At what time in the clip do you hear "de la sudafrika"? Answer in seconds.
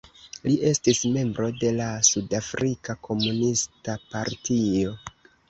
1.63-2.97